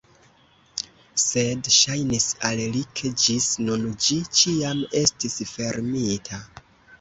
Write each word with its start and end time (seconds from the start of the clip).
Sed 1.23 1.67
ŝajnis 1.75 2.25
al 2.49 2.61
li, 2.77 2.81
ke 3.01 3.11
ĝis 3.25 3.51
nun 3.67 3.85
ĝi 4.07 4.19
ĉiam 4.41 4.83
estis 5.03 5.39
fermita. 5.53 6.43